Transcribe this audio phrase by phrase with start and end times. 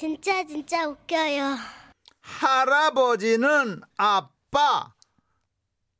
[0.00, 1.56] 진짜 진짜 웃겨요.
[2.22, 4.94] 할아버지는 아빠.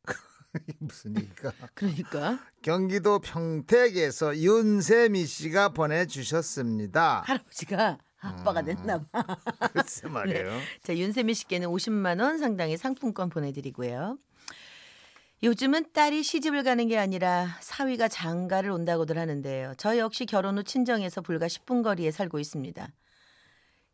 [0.80, 1.52] 무슨 얘기가?
[1.74, 7.24] 그러니까 경기도 평택에서 윤세미 씨가 보내주셨습니다.
[7.26, 8.64] 할아버지가 아빠가 음.
[8.64, 9.22] 됐나 봐.
[9.74, 10.58] 글쎄 말이에요.
[10.82, 14.16] 자, 윤세미 씨께는 50만 원 상당의 상품권 보내드리고요.
[15.42, 19.74] 요즘은 딸이 시집을 가는 게 아니라 사위가 장가를 온다고들 하는데요.
[19.76, 22.90] 저 역시 결혼 후 친정에서 불과 10분 거리에 살고 있습니다.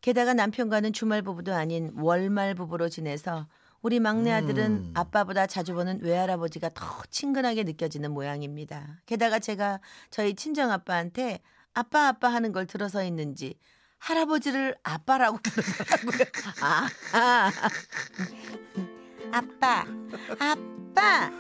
[0.07, 3.49] 게다가 남편과는 주말 부부도 아닌 월말 부부로 지내서
[3.83, 4.93] 우리 막내 아들은 음.
[4.95, 9.01] 아빠보다 자주 보는 외할아버지가 더 친근하게 느껴지는 모양입니다.
[9.07, 11.41] 게다가 제가 저희 친정 아빠한테
[11.75, 13.59] 아빠 아빠 하는 걸 들어서 있는지
[13.99, 16.25] 할아버지를 아빠라고 부르더라고요.
[16.63, 17.51] 아, 아.
[19.33, 19.85] 아빠,
[20.39, 21.33] 아빠.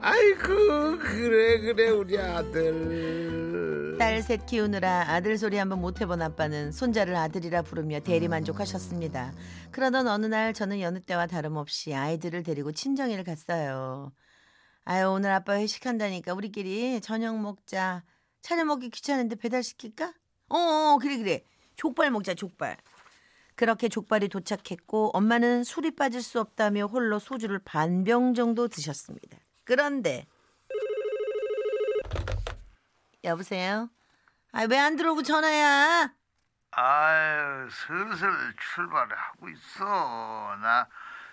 [0.00, 3.79] 아이고 그래 그래 우리 아들.
[4.00, 9.34] 딸 셋 키우느라 아들 소리 한번 못 해본 아빠는 손자를 아들이라 부르며 대리 만족하셨습니다.
[9.72, 14.10] 그러던 어느 날 저는 여느 때와 다름없이 아이들을 데리고 친정에를 갔어요.
[14.86, 18.02] 아유 오늘 아빠 회식한다니까 우리끼리 저녁 먹자.
[18.40, 20.14] 차려 먹기 귀찮은데 배달 시킬까?
[20.48, 21.44] 어, 어 그래 그래.
[21.76, 22.78] 족발 먹자 족발.
[23.54, 29.36] 그렇게 족발이 도착했고 엄마는 술이 빠질 수 없다며 홀로 소주를 반 병 정도 드셨습니다.
[29.64, 30.26] 그런데
[33.24, 33.90] 여보세요?
[34.52, 36.12] 아 왜 안 들어오고 전화야?
[36.72, 38.28] 아유, 슬슬
[38.74, 39.84] 출발하고 있어.
[40.62, 40.88] 나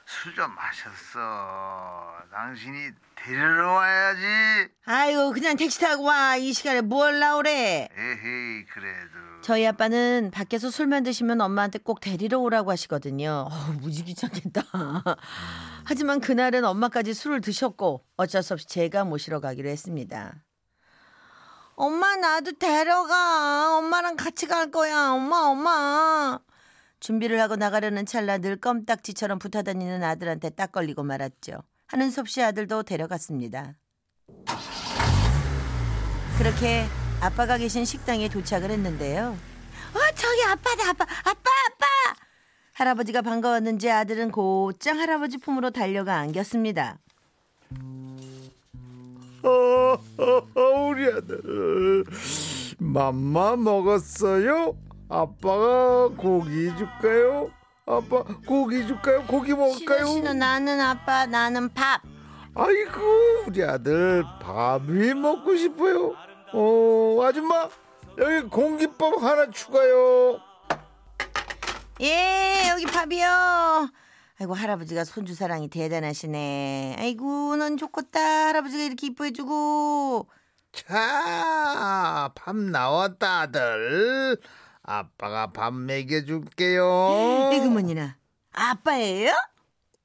[0.10, 2.14] 술 좀 마셨어.
[2.32, 4.70] 당신이 데리러 와야지.
[4.86, 7.90] 아유 그냥 택시 타고 와 이 시간에 뭘 나오래?
[7.94, 9.42] 에헤이, 그래도.
[9.42, 13.48] 저희 아빠는 밖에서 술만 드시면 엄마한테 꼭 데리러 오라고 하시거든요.
[13.52, 14.62] 어, 무지 귀찮겠다.
[15.86, 20.36] 하지만 그날은 엄마까지 술을 드셨고 어쩔 수 없이 제가 모시러 가기로 했습니다.
[21.78, 23.78] 엄마 나도 데려가.
[23.78, 25.12] 엄마랑 같이 갈 거야.
[25.12, 26.40] 엄마 엄마.
[27.00, 31.62] 준비를 하고 나가려는 찰나 늘 껌딱지처럼 붙어다니는 아들한테 딱 걸리고 말았죠.
[31.86, 33.76] 하는 수 없이 아들도 데려갔습니다.
[36.40, 36.88] 그렇게
[37.22, 39.38] 아빠가 계신 식당에 도착을 했는데요.
[39.94, 41.86] 어, 저기 아빠다, 아빠, 아빠, 아빠!
[42.74, 46.98] 할아버지가 반가웠는지 아들은 곧장 할아버지 품으로 달려가 안겼습니다.
[51.18, 52.04] 아들
[52.80, 54.78] 맘마 먹었어요?
[55.10, 57.52] 아빠가 고기 줄까요?
[57.86, 59.26] 아빠 고기 줄까요?
[59.26, 60.06] 고기 먹을까요?
[60.06, 62.02] 신호 신호 나는 아빠, 나는 밥.
[62.54, 63.02] 아이고
[63.48, 66.14] 우리 아들 밥이 먹고 싶어요.
[66.54, 67.70] 어 아줌마
[68.18, 70.40] 여기 공깃밥 하나 추가요.
[72.02, 73.90] 예, 여기 밥이요.
[74.40, 76.98] 아이고 할아버지가 손주 사랑이 대단하시네.
[77.00, 78.20] 아이고 넌 좋겠다.
[78.20, 80.28] 할아버지가 이렇게 이뻐해주고.
[80.88, 84.38] 자, 밥 나왔다 아들.
[84.84, 87.52] 아빠가 밥 먹여줄게요.
[87.54, 88.16] 이그머니나
[88.54, 89.34] 아빠예요?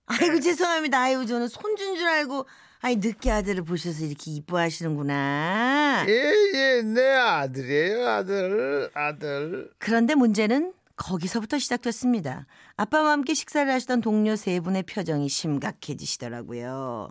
[0.06, 0.98] 아이고 죄송합니다.
[1.00, 2.46] 아이고 저는 손주인 줄 알고
[2.80, 6.04] 아이 늦게 아들을 보셔서 이렇게 이뻐하시는구나.
[6.08, 9.70] 예 예 내 아들이에요 아들 아들.
[9.78, 12.46] 그런데 문제는 거기서부터 시작됐습니다.
[12.76, 17.10] 아빠와 함께 식사를 하시던 동료 세 분의 표정이 심각해지시더라고요.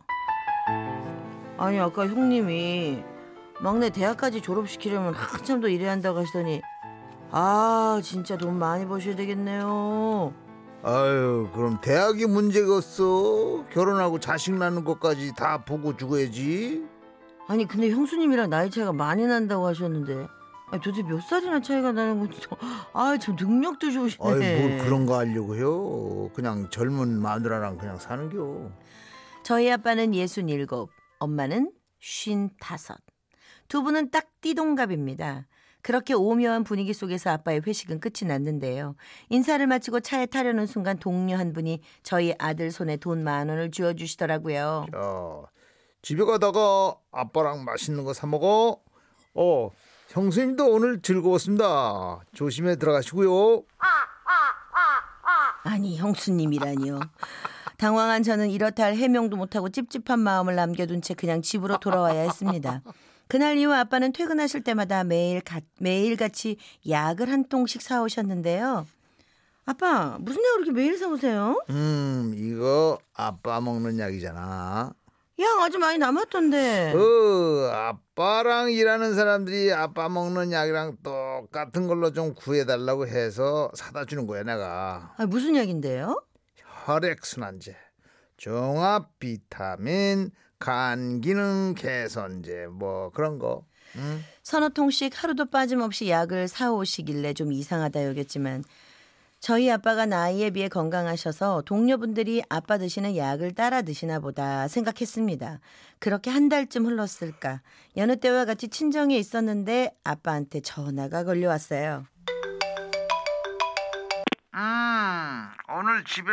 [1.58, 3.04] 아니 아까 형님이
[3.62, 6.62] 막내 대학까지 졸업시키려면 한참 더 일해야 한다고 하시더니
[7.30, 10.34] 아 진짜 돈 많이 버셔야 되겠네요.
[10.84, 13.66] 아유 그럼 대학이 문제겠어.
[13.72, 16.84] 결혼하고 자식 낳는 것까지 다 보고 죽어야지.
[17.48, 20.28] 아니 근데 형수님이랑 나이 차이가 많이 난다고 하셨는데
[20.72, 22.40] 아니, 도대체 몇 살이나 차이가 나는 건지
[22.94, 24.28] 아참 능력도 좋으시네.
[24.28, 26.32] 아유 뭘 그런 거 하려고 해요.
[26.34, 28.72] 그냥 젊은 마누라랑 그냥 사는겨.
[29.44, 30.90] 저희 아빠는 예순 일곱,
[31.20, 32.98] 엄마는 쉰 다섯.
[33.72, 35.48] 두 분은 딱 띠동갑입니다.
[35.82, 38.96] 그렇게 오묘한 분위기 속에서 아빠의 회식은 끝이 났는데요.
[39.30, 44.88] 인사를 마치고 차에 타려는 순간 동료 한 분이 저희 아들 손에 돈 만 원을 쥐어주시더라고요.
[44.92, 45.50] 자
[46.02, 48.81] 집에 가다가 아빠랑 맛있는 거 사 먹어.
[49.36, 49.70] 어
[50.10, 52.19] 형수님도 오늘 즐거웠습니다.
[52.36, 53.63] 조심해 들어가시고요.
[55.63, 57.00] 아니 형수님이라니요.
[57.78, 62.81] 당황한 저는 이렇다 할 해명도 못하고 찝찝한 마음을 남겨둔 채 그냥 집으로 돌아와야 했습니다.
[63.31, 66.57] 그날 이후 아빠는 퇴근하실 때마다 매일 가, 매일같이
[66.89, 68.86] 약을 한 통씩 사오셨는데요.
[69.66, 71.63] 아빠 무슨 약을 이렇게 매일 사오세요?
[71.69, 74.94] 음 이거 아빠 먹는 약이잖아.
[75.39, 76.92] 약 아주 많이 남았던데.
[76.94, 84.44] 그 아빠랑 일하는 사람들이 아빠 먹는 약이랑 똑같은 걸로 좀 구해달라고 해서 사다 주는 거야
[84.44, 86.22] 내가 아, 무슨 약인데요?
[86.86, 87.78] 혈액순환제
[88.42, 93.68] 종합 비타민 간 기능 개선제 뭐 그런 거
[93.98, 94.24] 응?
[94.42, 98.64] 서너 통씩 하루도 빠짐없이 약을 사오시길래 좀 이상하다 여겼지만
[99.40, 105.60] 저희 아빠가 나이에 비해 건강하셔서 동료분들이 아빠 드시는 약을 따라 드시나 보다 생각했습니다.
[106.00, 107.62] 그렇게 한 달쯤 흘렀을까.
[107.98, 112.06] 여느 때와 같이 친정에 있었는데 아빠한테 전화가 걸려왔어요.
[114.54, 116.32] 음, 오늘 집에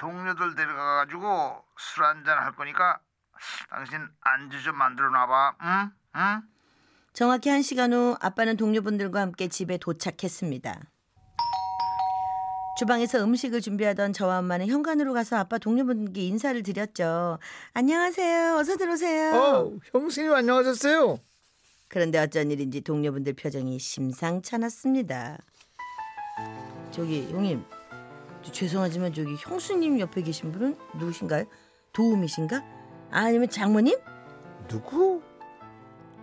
[0.00, 2.98] 동료들 데려가가지고 술 한잔 할 거니까
[3.68, 5.56] 당신 안주 좀 만들어 놔봐.
[5.62, 5.90] 응?
[6.16, 6.42] 응?
[7.12, 10.80] 정확히 한 시간 후 아빠는 동료분들과 함께 집에 도착했습니다.
[12.78, 17.38] 주방에서 음식을 준비하던 저와 엄마는 현관으로 가서 아빠 동료분께 인사를 드렸죠.
[17.74, 18.56] 안녕하세요.
[18.56, 19.34] 어서 들어오세요.
[19.34, 21.18] 어, 형수님 안녕하셨어요?
[21.88, 25.38] 그런데 어쩐 일인지 동료분들 표정이 심상찮았습니다.
[26.90, 27.79] 저기 형님, 저
[28.42, 31.44] 죄송하지만 저기 형수님 옆에 계신 분은 누구신가요?
[31.92, 32.62] 도움이신가?
[33.10, 33.98] 아니면 장모님?
[34.68, 35.22] 누구?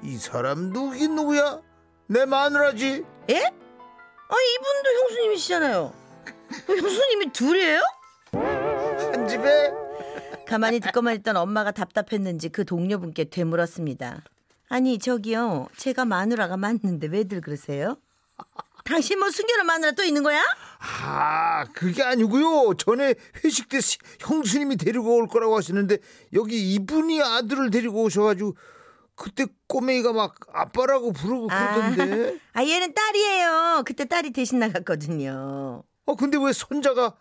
[0.04, 1.62] 이 사람 누구긴 누구야?
[2.08, 3.06] 내 마누라지.
[3.30, 3.36] 예?
[3.36, 5.80] 아 이분도 형수님이시잖아요.
[5.82, 5.94] 어,
[6.68, 7.82] 형수님이 둘이에요?
[8.32, 9.72] 한 집에
[10.48, 14.24] 가만히 듣고만 있던 엄마가 답답했는지 그 동료분께 되물었습니다.
[14.70, 17.98] 아니 저기요, 제가 마누라가 맞는데 왜들 그러세요?
[18.88, 20.42] 당신 뭐 숨겨놓은 마누라 또 있는 거야?
[20.80, 22.74] 아 그게 아니고요.
[22.76, 25.98] 전에 회식 때 시- 형수님이 데리고 올 거라고 하시는데
[26.34, 28.56] 여기 이분이 아들을 데리고 오셔가지고
[29.16, 32.38] 그때 꼬맹이가 막 아빠라고 부르고 그러던데.
[32.54, 33.84] 아 얘는 딸이에요.
[33.86, 35.84] 그때 딸이 대신 나갔거든요.
[36.06, 37.16] 어 근데 왜 손자가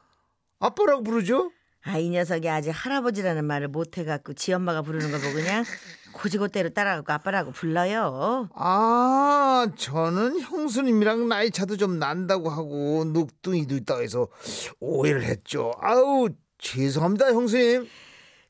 [0.61, 1.51] 아빠라고 부르죠?
[1.87, 5.65] 아 이 녀석이 아직 할아버지라는 말을 못해갖고 지 엄마가 부르는 거 보고 그냥
[6.13, 8.49] 고지고대로 따라가고 아빠라고 불러요.
[8.55, 14.29] 아 저는 형수님이랑 나이 차도 좀 난다고 하고 늑둥이도 있다고 해서
[14.81, 15.73] 오해를 했죠.
[15.81, 16.29] 아우
[16.59, 17.87] 죄송합니다 형수님.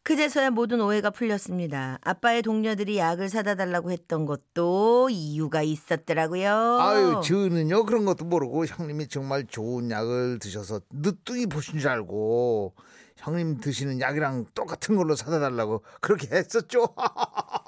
[0.07, 1.99] 그제서야 모든 오해가 풀렸습니다.
[2.01, 6.79] 아빠의 동료들이 약을 사다 달라고 했던 것도 이유가 있었더라고요.
[6.81, 12.77] 아유 저는요 그런 것도 모르고 형님이 정말 좋은 약을 드셔서 늦둥이 보신 줄 알고
[13.17, 16.87] 형님 드시는 약이랑 똑같은 걸로 사다 달라고 그렇게 했었죠.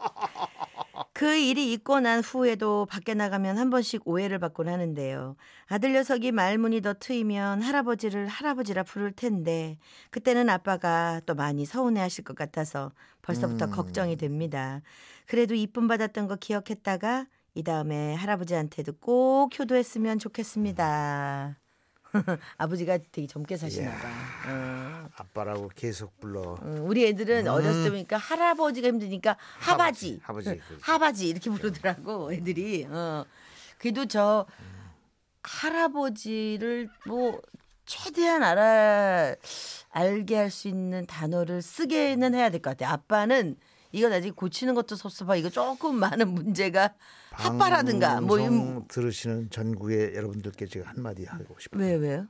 [1.19, 5.35] 그 일이 있고 난 후에도 밖에 나가면 한 번씩 오해를 받곤 하는데요.
[5.67, 9.79] 아들 녀석이 말문이 더 트이면 할아버지를 할아버지라 부를 텐데
[10.11, 12.93] 그때는 아빠가 또 많이 서운해하실 것 같아서
[13.23, 13.71] 벌써부터 음.
[13.73, 14.81] 걱정이 됩니다.
[15.27, 17.27] 그래도 이쁨 받았던 거 기억했다가
[17.57, 21.59] 이 다음에 할아버지한테도 꼭 효도했으면 좋겠습니다.
[22.57, 24.09] 아버지가 되게 젊게 사시나 봐.
[24.49, 25.09] 어.
[25.17, 26.41] 아빠라고 계속 불러.
[26.61, 30.61] 어, 우리 애들은 어렸을 때 보니까 할아버지가 힘드니까 하바지, 하바지, 하바지.
[30.81, 32.87] 하바지 이렇게 부르더라고 애들이.
[32.89, 33.25] 어.
[33.79, 34.47] 그래도 저
[35.43, 37.41] 할아버지를 뭐
[37.87, 39.35] 최대한 알아
[39.91, 42.93] 알게 할 수 있는 단어를 쓰게는 해야 될 것 같아.
[42.93, 43.57] 아빠는
[43.93, 45.37] 이건 아직 고치는 것도 섭섭하.
[45.37, 46.95] 이거 조금 많은 문제가
[47.31, 51.83] 핫바라든가 뭐 이런 들으시는 전국의 여러분들께 제가 한마디 하고 싶어요.
[51.83, 52.27] 왜 왜요?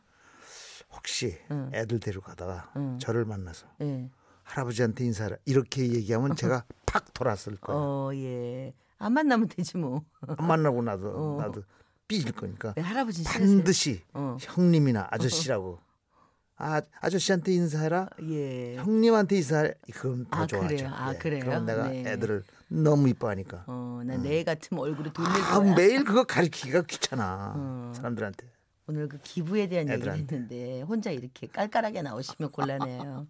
[0.93, 1.71] 혹시 응.
[1.75, 2.99] 애들 데려가다가 응.
[2.99, 4.09] 저를 만나서 예.
[4.45, 7.81] 할아버지한테 인사하라 이렇게 얘기하면 제가 팍 돌았을 거예요.
[7.81, 8.73] 어 예.
[8.99, 10.05] 안 만나면 되지 뭐.
[10.27, 11.41] 안 만나고 나도 어.
[11.41, 11.63] 나도
[12.09, 13.23] 삐질 거니까 왜 할아버지?
[13.25, 14.37] 반드시 어.
[14.41, 15.79] 형님이나 아저씨라고
[16.61, 18.77] 아 아저씨한테 인사해라 예.
[18.77, 20.75] 형님한테 인사해 그럼 더 아, 좋아하죠.
[20.77, 20.91] 그래요?
[20.93, 21.41] 아, 예, 그래요?
[21.45, 22.03] 그럼 내가 네.
[22.07, 25.75] 애들을 너무 이뻐하니까 어, 난내 같으면 얼굴에 돌릴 아, 거야.
[25.75, 27.93] 매일 그거 가르치기가 귀찮아 어.
[27.95, 28.47] 사람들한테.
[28.89, 30.35] 오늘 그 기부에 대한 얘기를 애들한테.
[30.35, 33.27] 했는데 혼자 이렇게 깔깔하게 나오시면 곤란해요.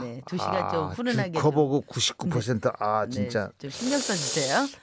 [0.00, 4.66] 네, 두 시간 좀 아, 훈훈하게 좀, 보고 99%아 네, 진짜 좀 신경 써주세요.